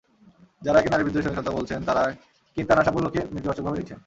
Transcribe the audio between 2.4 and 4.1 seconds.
কিনতানার সাফল্যকে নেতিবাচকভাবে দেখছেন।